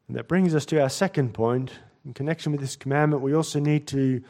[0.08, 1.71] And that brings us to our second point.
[2.06, 4.21] In connection with this commandment, we also need to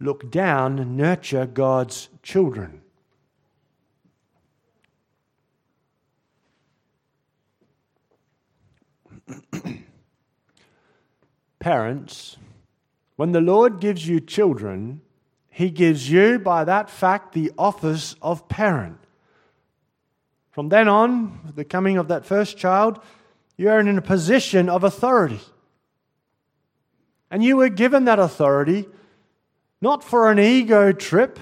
[0.00, 2.82] look down and nurture God's children.
[11.58, 12.36] Parents,
[13.16, 15.02] when the Lord gives you children,
[15.48, 18.98] He gives you, by that fact, the office of parent.
[20.50, 22.98] From then on, the coming of that first child,
[23.56, 25.40] you are in a position of authority.
[27.30, 28.86] And you were given that authority
[29.80, 31.38] not for an ego trip,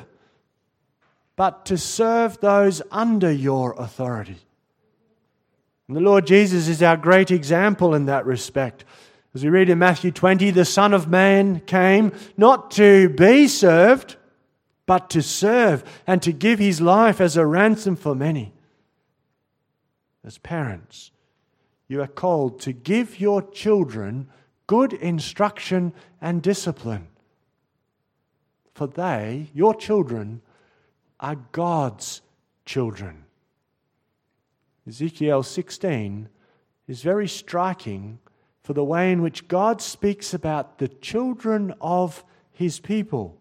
[1.36, 4.38] but to serve those under your authority.
[5.88, 8.84] And the Lord Jesus is our great example in that respect.
[9.34, 14.16] As we read in Matthew 20, the Son of Man came not to be served,
[14.84, 18.52] but to serve and to give his life as a ransom for many.
[20.24, 21.10] As parents,
[21.88, 24.28] you are called to give your children
[24.66, 27.08] good instruction and discipline.
[28.74, 30.42] For they, your children,
[31.18, 32.20] are God's
[32.66, 33.24] children.
[34.88, 36.30] Ezekiel 16
[36.86, 38.18] is very striking
[38.62, 43.36] for the way in which God speaks about the children of his people.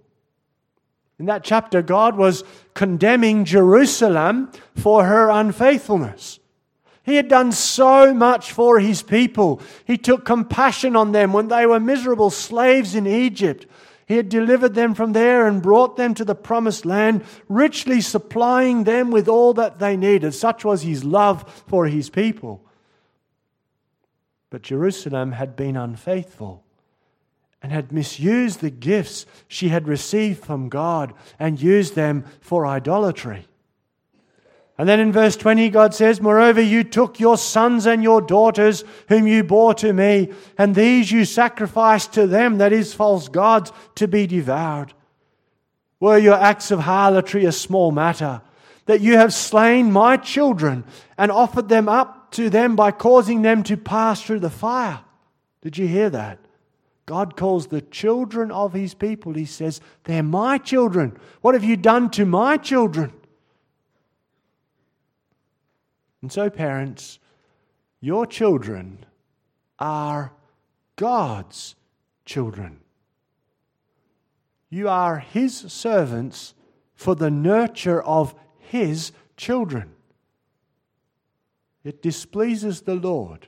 [1.18, 6.40] In that chapter, God was condemning Jerusalem for her unfaithfulness.
[7.04, 9.62] He had done so much for his people.
[9.86, 13.66] He took compassion on them when they were miserable slaves in Egypt.
[14.08, 18.86] He had delivered them from there and brought them to the promised land, richly supplying
[18.86, 20.34] them with all that they needed.
[20.34, 22.64] Such was his love for his people.
[24.50, 26.64] But Jerusalem had been unfaithful
[27.62, 33.46] and had misused the gifts she had received from God and used them for idolatry.
[34.78, 38.84] And then in verse 20, God says, Moreover, you took your sons and your daughters,
[39.10, 43.72] whom you bore to me, and these you sacrificed to them, that is, false gods,
[43.96, 44.94] to be devoured.
[46.00, 48.42] Were your acts of harlotry a small matter,
[48.86, 50.84] that you have slain my children
[51.18, 55.00] and offered them up to them by causing them to pass through the fire?
[55.62, 56.38] Did you hear that?
[57.08, 61.18] God calls the children of his people, he says, they're my children.
[61.42, 63.14] What have you done to my children?
[66.22, 67.20] And so, parents,
[68.00, 69.06] your children
[69.80, 70.34] are
[70.96, 71.76] God's
[72.26, 72.80] children.
[74.70, 76.54] You are His servants
[76.96, 79.92] for the nurture of His children.
[81.84, 83.48] It displeases the Lord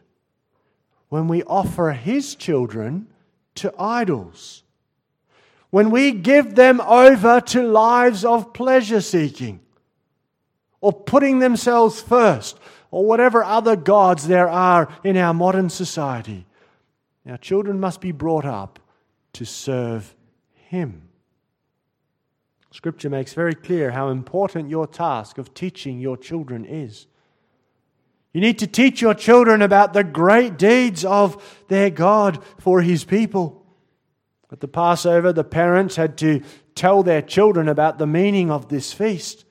[1.10, 3.08] when we offer His children
[3.56, 4.64] to idols,
[5.72, 9.60] when we give them over to lives of pleasure seeking
[10.82, 12.60] or putting themselves first,
[12.92, 16.46] or whatever other gods there are in our modern society.
[17.28, 18.80] Our children must be brought up
[19.34, 20.16] to serve
[20.54, 21.04] Him.
[22.72, 27.08] Scripture makes very clear how important your task of teaching your children is.
[28.34, 33.04] You need to teach your children about the great deeds of their God for His
[33.04, 33.66] people.
[34.52, 36.42] At the Passover, the parents had to
[36.74, 39.46] tell their children about the meaning of this feast.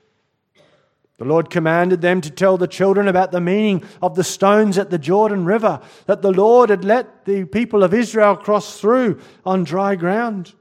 [1.19, 4.91] The Lord commanded them to tell the children about the meaning of the stones at
[4.91, 9.65] the Jordan River, that the Lord had let the people of Israel cross through on
[9.65, 10.55] dry ground.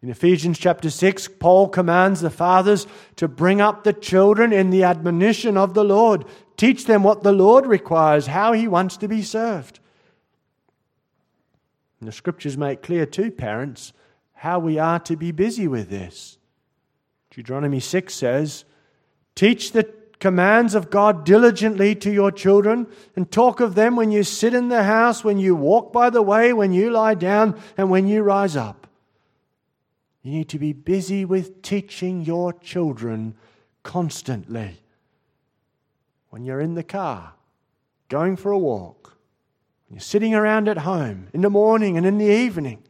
[0.00, 4.84] In Ephesians chapter 6, Paul commands the fathers to bring up the children in the
[4.84, 6.24] admonition of the Lord,
[6.56, 9.80] teach them what the Lord requires, how he wants to be served.
[11.98, 13.92] And the scriptures make clear, too, parents,
[14.34, 16.38] how we are to be busy with this.
[17.30, 18.66] Deuteronomy 6 says,
[19.34, 24.22] Teach the commands of God diligently to your children and talk of them when you
[24.22, 27.90] sit in the house, when you walk by the way, when you lie down, and
[27.90, 28.86] when you rise up.
[30.22, 33.34] You need to be busy with teaching your children
[33.82, 34.80] constantly.
[36.30, 37.34] When you're in the car,
[38.08, 39.18] going for a walk,
[39.86, 42.82] when you're sitting around at home, in the morning and in the evening.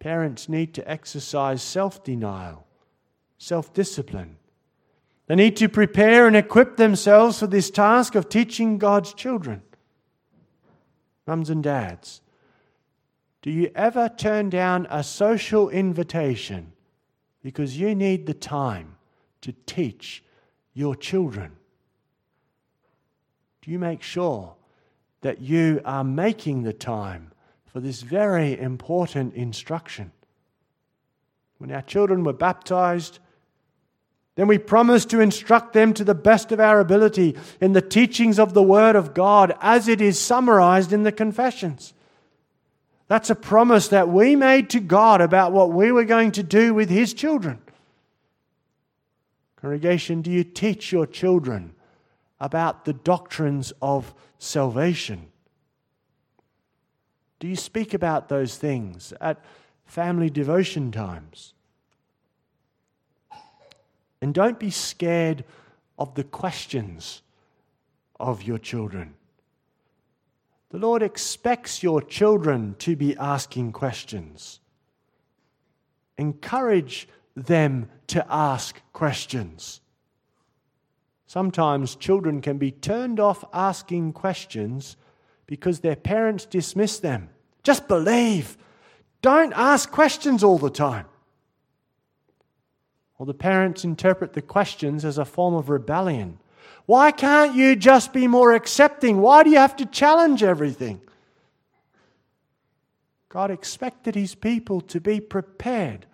[0.00, 2.66] Parents need to exercise self denial
[3.42, 4.36] self discipline.
[5.26, 9.62] They need to prepare and equip themselves for this task of teaching God's children.
[11.26, 12.20] Mums and dads,
[13.42, 16.72] do you ever turn down a social invitation
[17.42, 18.96] because you need the time
[19.40, 20.22] to teach
[20.72, 21.52] your children?
[23.62, 24.54] Do you make sure
[25.22, 27.32] that you are making the time
[27.66, 30.12] for this very important instruction?
[31.58, 33.18] When our children were baptized,
[34.34, 38.38] then we promise to instruct them to the best of our ability in the teachings
[38.38, 41.92] of the Word of God as it is summarized in the confessions.
[43.08, 46.72] That's a promise that we made to God about what we were going to do
[46.72, 47.60] with His children.
[49.56, 51.74] Congregation, do you teach your children
[52.40, 55.26] about the doctrines of salvation?
[57.38, 59.44] Do you speak about those things at
[59.84, 61.52] family devotion times?
[64.22, 65.44] And don't be scared
[65.98, 67.22] of the questions
[68.20, 69.14] of your children.
[70.70, 74.60] The Lord expects your children to be asking questions.
[76.16, 79.80] Encourage them to ask questions.
[81.26, 84.96] Sometimes children can be turned off asking questions
[85.46, 87.28] because their parents dismiss them.
[87.64, 88.56] Just believe.
[89.20, 91.06] Don't ask questions all the time.
[93.24, 96.38] The parents interpret the questions as a form of rebellion.
[96.86, 99.20] Why can't you just be more accepting?
[99.20, 101.00] Why do you have to challenge everything?
[103.28, 106.06] God expected his people to be prepared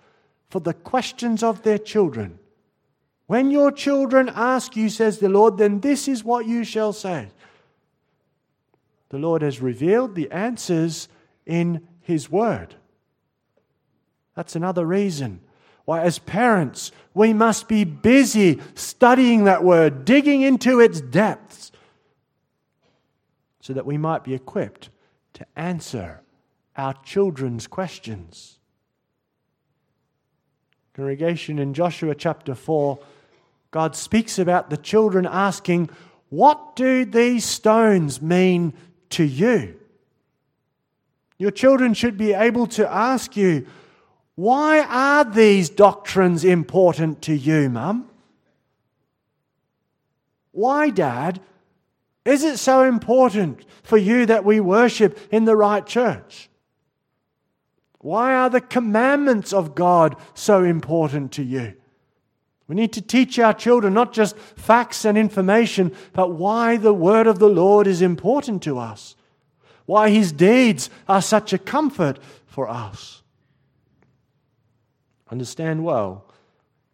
[0.50, 2.38] for the questions of their children.
[3.26, 7.28] When your children ask you, says the Lord, then this is what you shall say.
[9.10, 11.08] The Lord has revealed the answers
[11.44, 12.74] in His Word.
[14.34, 15.40] That's another reason
[15.84, 21.72] why, as parents, we must be busy studying that Word, digging into its depths,
[23.60, 24.90] so that we might be equipped
[25.34, 26.22] to answer
[26.76, 28.58] our children's questions.
[30.94, 32.98] Congregation in Joshua chapter 4
[33.70, 35.90] God speaks about the children asking,
[36.30, 38.72] What do these stones mean
[39.10, 39.76] to you?
[41.38, 43.66] Your children should be able to ask you,
[44.38, 48.08] Why are these doctrines important to you, Mum?
[50.52, 51.40] Why, Dad,
[52.24, 56.48] is it so important for you that we worship in the right church?
[57.98, 61.74] Why are the commandments of God so important to you?
[62.68, 67.26] We need to teach our children not just facts and information, but why the word
[67.26, 69.16] of the Lord is important to us,
[69.84, 73.17] why his deeds are such a comfort for us.
[75.30, 76.24] Understand well,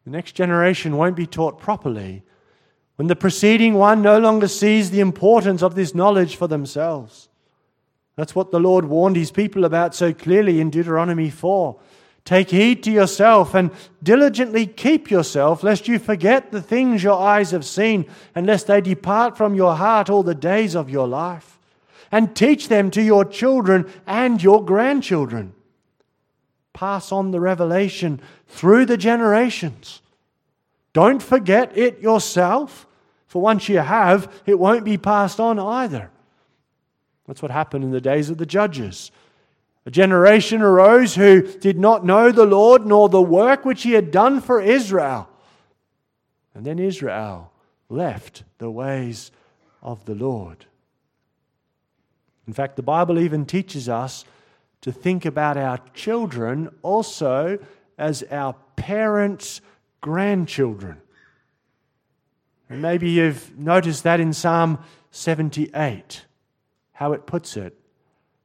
[0.04, 2.22] the next generation won't be taught properly
[2.96, 7.28] when the preceding one no longer sees the importance of this knowledge for themselves.
[8.16, 11.76] That's what the Lord warned his people about so clearly in Deuteronomy 4.
[12.24, 13.70] Take heed to yourself and
[14.02, 18.80] diligently keep yourself, lest you forget the things your eyes have seen, and lest they
[18.80, 21.58] depart from your heart all the days of your life.
[22.12, 25.52] And teach them to your children and your grandchildren.
[26.74, 30.02] Pass on the revelation through the generations.
[30.92, 32.86] Don't forget it yourself,
[33.26, 36.10] for once you have, it won't be passed on either.
[37.26, 39.10] That's what happened in the days of the judges.
[39.86, 44.10] A generation arose who did not know the Lord nor the work which he had
[44.10, 45.28] done for Israel.
[46.54, 47.50] And then Israel
[47.88, 49.30] left the ways
[49.82, 50.66] of the Lord.
[52.46, 54.24] In fact, the Bible even teaches us
[54.84, 57.58] to think about our children also
[57.96, 59.62] as our parents'
[60.02, 61.00] grandchildren.
[62.68, 64.78] And maybe you've noticed that in Psalm
[65.10, 66.26] 78,
[66.92, 67.74] how it puts it.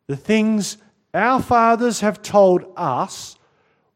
[0.07, 0.77] The things
[1.13, 3.35] our fathers have told us,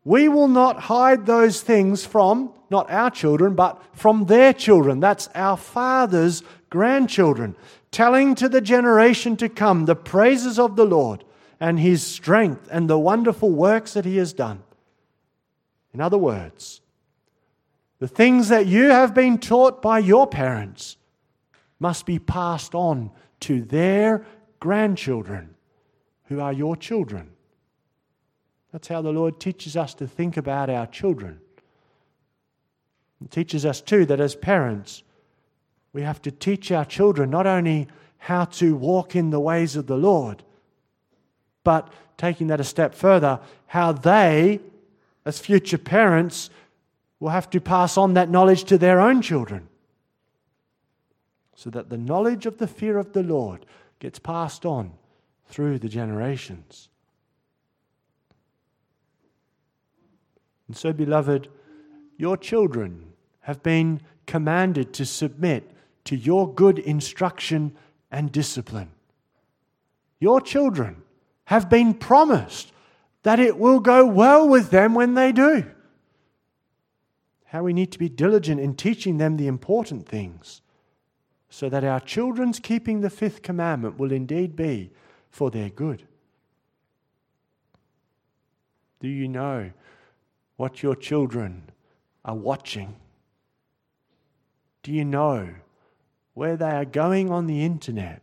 [0.04, 5.00] we will not hide those things from not our children, but from their children.
[5.00, 7.56] That's our fathers' grandchildren,
[7.91, 11.24] telling to the generation to come the praises of the Lord
[11.64, 14.61] and his strength and the wonderful works that he has done.
[15.93, 16.82] In other words,
[17.99, 20.97] the things that you have been taught by your parents
[21.80, 24.26] must be passed on to their
[24.59, 25.55] grandchildren
[26.26, 27.30] who are your children.
[28.74, 31.39] That's how the Lord teaches us to think about our children.
[33.24, 35.01] It teaches us, too, that as parents,
[35.93, 37.88] we have to teach our children not only
[38.18, 40.43] how to walk in the ways of the Lord,
[41.64, 44.59] but taking that a step further, how they,
[45.26, 46.49] as future parents,
[47.20, 49.68] will have to pass on that knowledge to their own children.
[51.55, 53.66] So that the knowledge of the fear of the Lord
[53.99, 54.91] gets passed on
[55.47, 56.89] through the generations.
[60.68, 61.47] And so, beloved,
[62.18, 65.70] your children have been commanded to submit
[66.05, 67.76] to your good instruction
[68.11, 68.91] and discipline.
[70.20, 71.03] Your children
[71.46, 72.72] have been promised
[73.24, 75.66] that it will go well with them when they do.
[77.46, 80.62] How we need to be diligent in teaching them the important things
[81.50, 84.89] so that our children's keeping the fifth commandment will indeed be
[85.30, 86.08] for their good.
[89.00, 89.70] Do you know
[90.56, 91.70] what your children
[92.26, 92.96] are watching?
[94.82, 95.50] Do you know
[96.34, 98.22] where they are going on the internet?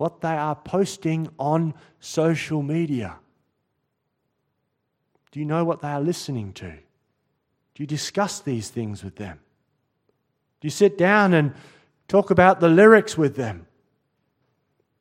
[0.00, 3.18] What they are posting on social media?
[5.30, 6.70] Do you know what they are listening to?
[6.70, 9.40] Do you discuss these things with them?
[10.62, 11.52] Do you sit down and
[12.08, 13.66] talk about the lyrics with them?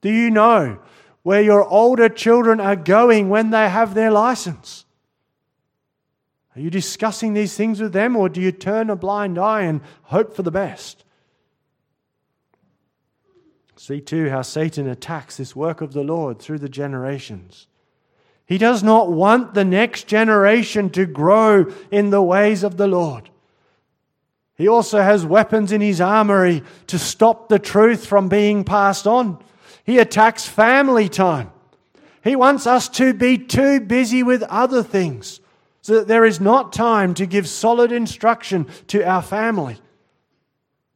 [0.02, 0.80] Do you know
[1.24, 4.84] where your older children are going when they have their license?
[6.58, 9.80] Are you discussing these things with them, or do you turn a blind eye and
[10.04, 11.06] hope for the best?
[13.82, 17.66] See, too, how Satan attacks this work of the Lord through the generations.
[18.46, 23.30] He does not want the next generation to grow in the ways of the Lord.
[24.56, 29.42] He also has weapons in his armory to stop the truth from being passed on.
[29.86, 31.50] He attacks family time.
[32.22, 35.40] He wants us to be too busy with other things
[35.82, 39.80] so that there is not time to give solid instruction to our family.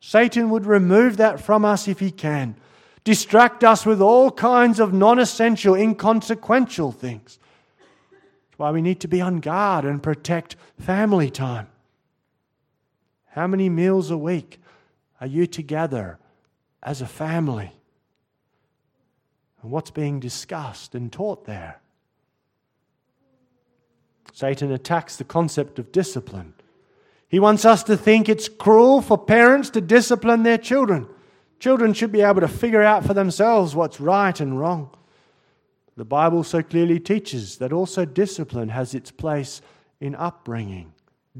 [0.01, 2.57] Satan would remove that from us if he can,
[3.03, 7.39] distract us with all kinds of non essential, inconsequential things.
[8.11, 11.67] That's why we need to be on guard and protect family time.
[13.29, 14.61] How many meals a week
[15.19, 16.19] are you together
[16.81, 17.71] as a family?
[19.61, 21.79] And what's being discussed and taught there?
[24.33, 26.53] Satan attacks the concept of discipline.
[27.29, 31.07] He wants us to think it's cruel for parents to discipline their children.
[31.63, 34.89] Children should be able to figure out for themselves what's right and wrong.
[35.95, 39.61] The Bible so clearly teaches that also discipline has its place
[40.01, 40.91] in upbringing.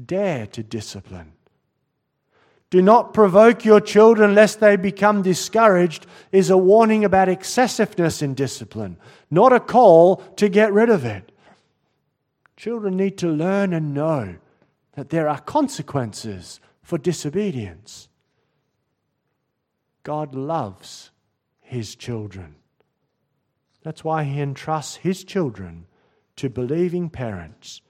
[0.02, 1.34] Dare to discipline.
[2.70, 8.32] Do not provoke your children lest they become discouraged is a warning about excessiveness in
[8.32, 8.96] discipline,
[9.30, 11.32] not a call to get rid of it.
[12.56, 14.36] Children need to learn and know
[14.94, 18.08] that there are consequences for disobedience.
[20.04, 21.10] God loves
[21.60, 22.54] his children.
[23.82, 25.86] That's why he entrusts his children
[26.36, 27.82] to believing parents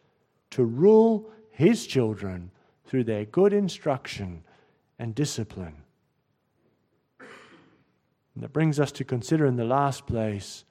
[0.54, 2.50] to rule his children
[2.84, 4.44] through their good instruction
[4.98, 5.82] and discipline.
[7.18, 10.64] And that brings us to consider in the last place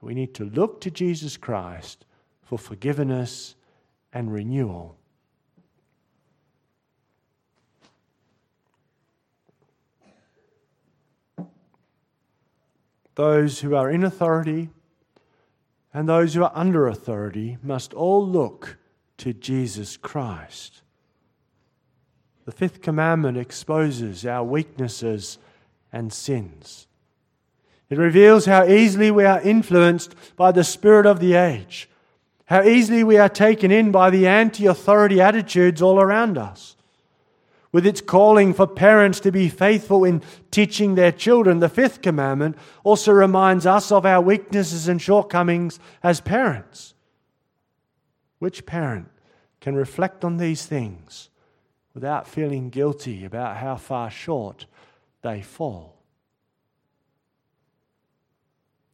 [0.00, 2.06] we need to look to Jesus Christ
[2.42, 3.54] for forgiveness
[4.12, 4.97] and renewal.
[13.18, 14.68] Those who are in authority
[15.92, 18.78] and those who are under authority must all look
[19.16, 20.82] to Jesus Christ.
[22.44, 25.38] The fifth commandment exposes our weaknesses
[25.92, 26.86] and sins.
[27.90, 31.90] It reveals how easily we are influenced by the spirit of the age,
[32.44, 36.76] how easily we are taken in by the anti authority attitudes all around us.
[37.70, 42.56] With its calling for parents to be faithful in teaching their children, the fifth commandment
[42.82, 46.94] also reminds us of our weaknesses and shortcomings as parents.
[48.38, 49.08] Which parent
[49.60, 51.28] can reflect on these things
[51.92, 54.66] without feeling guilty about how far short
[55.22, 55.98] they fall.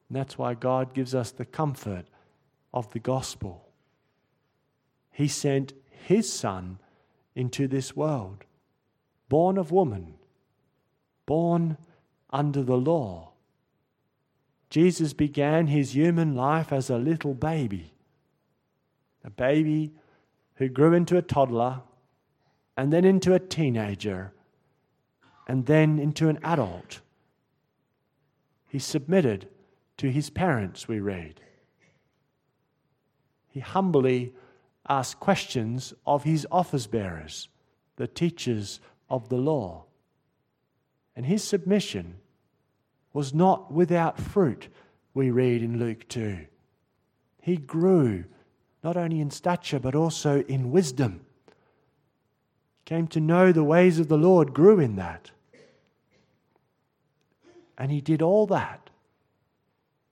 [0.08, 2.06] And that's why God gives us the comfort
[2.72, 3.68] of the gospel.
[5.12, 5.74] He sent
[6.06, 6.78] His Son
[7.34, 8.44] into this world,
[9.28, 10.14] born of woman,
[11.26, 11.76] born
[12.30, 13.32] under the law.
[14.70, 17.92] Jesus began his human life as a little baby,
[19.24, 19.92] a baby
[20.56, 21.80] who grew into a toddler
[22.76, 24.32] and then into a teenager,
[25.46, 27.00] and then into an adult.
[28.68, 29.48] He submitted
[29.98, 31.40] to his parents, we read.
[33.48, 34.34] He humbly
[34.88, 37.48] asked questions of his office bearers,
[37.96, 38.80] the teachers
[39.14, 39.84] of the law.
[41.14, 42.16] And his submission
[43.12, 44.68] was not without fruit,
[45.14, 46.46] we read in Luke 2.
[47.40, 48.24] He grew
[48.82, 51.24] not only in stature but also in wisdom
[52.84, 55.30] came to know the ways of the Lord, grew in that.
[57.78, 58.90] And he did all that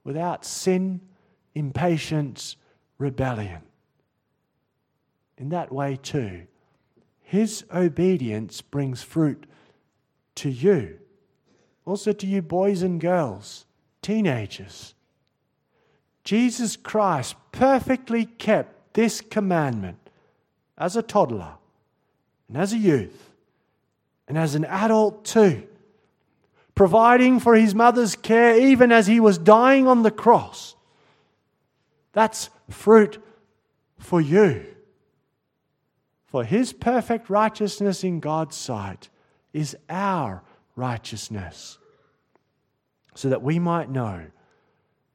[0.05, 1.01] without sin,
[1.55, 2.57] impatience,
[2.99, 3.63] rebellion.
[5.37, 6.47] In that way, too,
[7.33, 9.47] his obedience brings fruit
[10.35, 10.99] to you,
[11.87, 13.65] also to you, boys and girls,
[14.03, 14.95] teenagers.
[16.25, 19.97] Jesus Christ perfectly kept this commandment
[20.77, 21.55] as a toddler
[22.49, 23.31] and as a youth,
[24.29, 25.67] and as an adult too,
[26.75, 30.77] providing for his mother's care even as he was dying on the cross.
[32.13, 33.25] That's fruit
[33.99, 34.67] for you.
[36.33, 39.11] For his perfect righteousness in God's sight
[39.53, 40.43] is our
[40.77, 41.77] righteousness,
[43.15, 44.25] so that we might know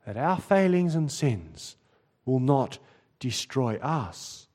[0.06, 1.76] that our failings and sins
[2.24, 2.78] will not
[3.20, 4.48] destroy us.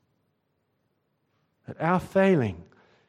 [1.67, 2.63] That our failing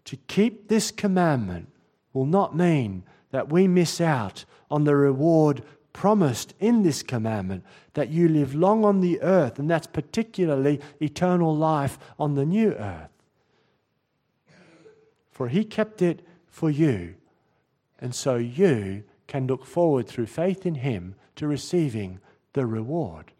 [0.05, 1.69] to keep this commandment
[2.11, 5.61] will not mean that we miss out on the reward
[5.93, 11.55] promised in this commandment that you live long on the earth, and that's particularly eternal
[11.55, 13.12] life on the new earth.
[15.33, 17.15] For he kept it for you,
[17.99, 22.19] and so you can look forward through faith in him to receiving
[22.53, 23.31] the reward.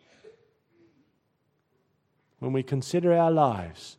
[2.40, 3.98] When we consider our lives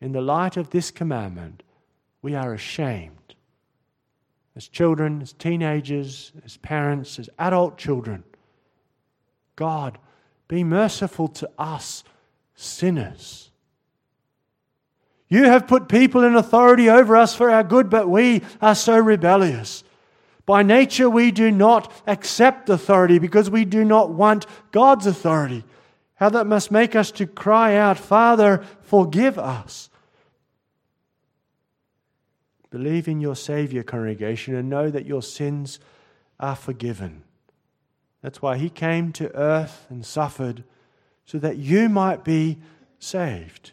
[0.00, 1.62] in the light of this commandment,
[2.22, 3.36] we are ashamed.
[4.56, 8.24] As children, as teenagers, as parents, as adult children,
[9.54, 9.98] God,
[10.48, 12.02] be merciful to us
[12.56, 13.52] sinners.
[15.28, 18.98] You have put people in authority over us for our good, but we are so
[18.98, 19.84] rebellious.
[20.46, 25.64] By nature, we do not accept authority because we do not want God's authority.
[26.14, 29.90] How that must make us to cry out, Father, forgive us.
[32.70, 35.78] Believe in your Savior, congregation, and know that your sins
[36.40, 37.22] are forgiven.
[38.22, 40.64] That's why He came to earth and suffered,
[41.26, 42.58] so that you might be
[42.98, 43.72] saved.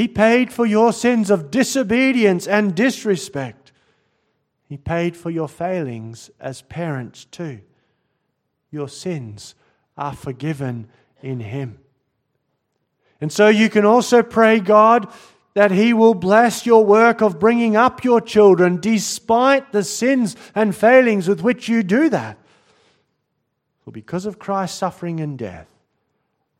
[0.00, 3.70] He paid for your sins of disobedience and disrespect.
[4.66, 7.60] He paid for your failings as parents, too.
[8.70, 9.54] Your sins
[9.98, 10.88] are forgiven
[11.20, 11.80] in Him.
[13.20, 15.06] And so you can also pray, God,
[15.52, 20.74] that He will bless your work of bringing up your children despite the sins and
[20.74, 22.38] failings with which you do that.
[23.84, 25.69] For because of Christ's suffering and death,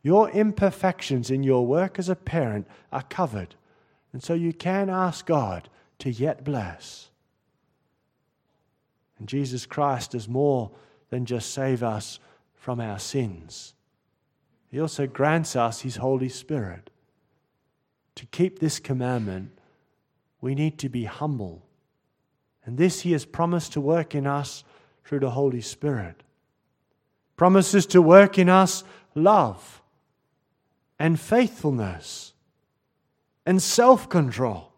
[0.03, 3.55] your imperfections in your work as a parent are covered.
[4.13, 7.09] And so you can ask God to yet bless.
[9.19, 10.71] And Jesus Christ does more
[11.09, 12.19] than just save us
[12.55, 13.73] from our sins.
[14.69, 16.89] He also grants us His Holy Spirit.
[18.15, 19.51] To keep this commandment,
[20.41, 21.61] we need to be humble.
[22.65, 24.63] And this He has promised to work in us
[25.03, 26.23] through the Holy Spirit.
[27.37, 28.83] Promises to work in us
[29.13, 29.80] love
[31.01, 32.33] and faithfulness
[33.43, 34.71] and self control.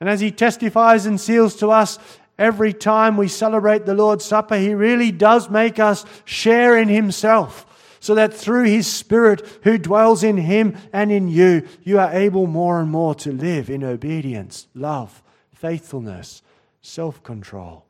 [0.00, 2.00] And as He testifies and seals to us
[2.36, 7.66] every time we celebrate the Lord's Supper, He really does make us share in Himself
[8.00, 12.48] so that through His Spirit who dwells in Him and in you, you are able
[12.48, 15.22] more and more to live in obedience, love,
[15.54, 16.42] faithfulness,
[16.82, 17.86] self control.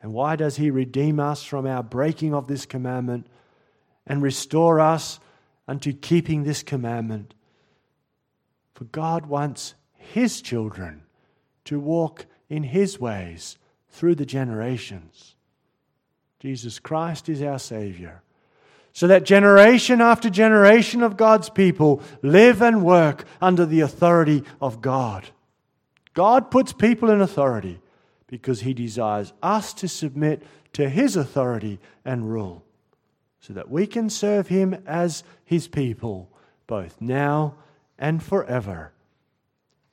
[0.00, 3.26] And why does He redeem us from our breaking of this commandment
[4.06, 5.20] and restore us
[5.68, 7.34] unto keeping this commandment?
[8.74, 11.02] For God wants His children
[11.64, 13.58] to walk in His ways
[13.90, 15.36] through the generations.
[16.40, 18.22] Jesus Christ is our Savior.
[18.92, 24.82] So that generation after generation of God's people live and work under the authority of
[24.82, 25.28] God.
[26.14, 27.80] God puts people in authority
[28.26, 30.42] because He desires us to submit
[30.74, 32.64] to His authority and rule
[33.42, 36.30] so that we can serve Him as His people
[36.66, 37.56] both now
[37.98, 38.92] and forever.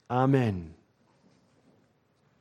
[0.09, 0.75] Amen.